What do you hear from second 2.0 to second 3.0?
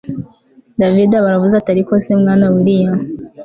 se mwana willia